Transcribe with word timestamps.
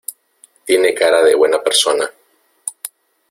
Tiene 0.65 0.95
cara 0.95 1.21
de 1.21 1.35
buena 1.35 1.61
persona. 1.61 2.09